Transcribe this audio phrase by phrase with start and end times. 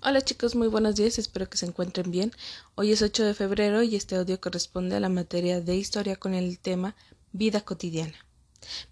[0.00, 2.30] Hola chicos, muy buenos días, espero que se encuentren bien.
[2.76, 6.34] Hoy es 8 de febrero y este audio corresponde a la materia de historia con
[6.34, 6.94] el tema
[7.32, 8.14] vida cotidiana.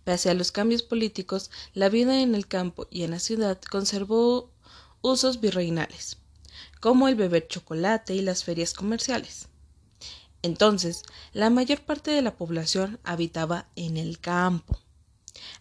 [0.03, 4.51] Pese a los cambios políticos, la vida en el campo y en la ciudad conservó
[5.01, 6.19] usos virreinales,
[6.81, 9.47] como el beber chocolate y las ferias comerciales.
[10.43, 11.03] Entonces,
[11.33, 14.77] la mayor parte de la población habitaba en el campo.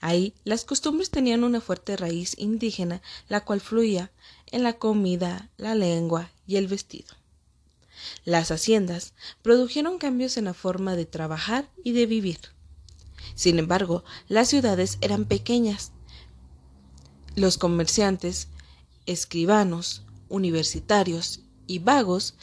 [0.08, 4.12] Ahí las costumbres tenían una fuerte raíz indígena, la cual fluía
[4.52, 7.16] en la comida, la lengua y el vestido.
[8.24, 12.38] Las haciendas produjeron cambios en la forma de trabajar y de vivir.
[13.34, 15.92] Sin embargo, las ciudades eran pequeñas.
[17.36, 18.50] Los comerciantes,
[19.08, 22.36] escribanos, universitarios y vagos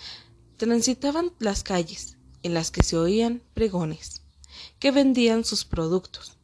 [0.56, 4.22] transitaban las calles en las que se oían pregones,
[4.80, 6.41] que vendían sus productos.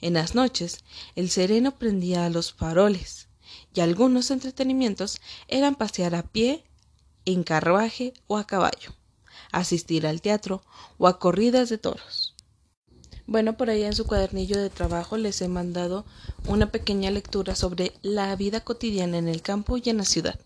[0.00, 0.78] En las noches,
[1.14, 3.28] el sereno prendía los faroles,
[3.74, 6.64] y algunos entretenimientos eran pasear a pie,
[7.24, 8.94] en carruaje o a caballo,
[9.52, 10.62] asistir al teatro
[10.98, 12.34] o a corridas de toros.
[13.28, 16.06] Bueno, por ahí en su cuadernillo de trabajo les he mandado
[16.46, 20.38] una pequeña lectura sobre la vida cotidiana en el campo y en la ciudad.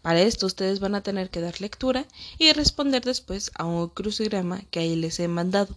[0.00, 2.06] Para esto ustedes van a tener que dar lectura
[2.38, 5.76] y responder después a un crucigrama que ahí les he mandado.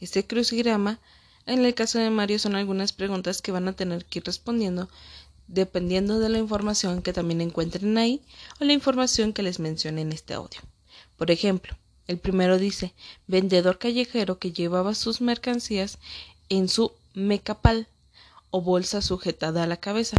[0.00, 1.00] Este crucigrama,
[1.46, 4.88] en el caso de Mario, son algunas preguntas que van a tener que ir respondiendo
[5.48, 8.20] dependiendo de la información que también encuentren ahí
[8.60, 10.60] o la información que les mencione en este audio.
[11.16, 12.94] Por ejemplo, el primero dice
[13.26, 15.98] vendedor callejero que llevaba sus mercancías
[16.48, 17.88] en su mecapal
[18.50, 20.16] o bolsa sujetada a la cabeza.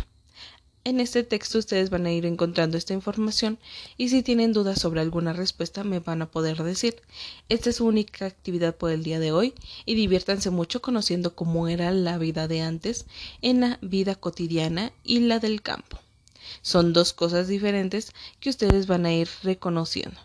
[0.87, 3.59] En este texto ustedes van a ir encontrando esta información
[3.97, 7.01] y si tienen dudas sobre alguna respuesta me van a poder decir.
[7.49, 11.67] Esta es su única actividad por el día de hoy y diviértanse mucho conociendo cómo
[11.67, 13.05] era la vida de antes
[13.41, 15.99] en la vida cotidiana y la del campo.
[16.61, 20.17] Son dos cosas diferentes que ustedes van a ir reconociendo.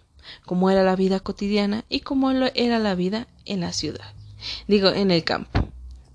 [0.47, 4.15] Cómo era la vida cotidiana y cómo era la vida en la ciudad.
[4.69, 5.69] Digo, en el campo.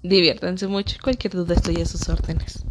[0.03, 2.63] Diviértanse mucho cualquier duda estoy a sus órdenes.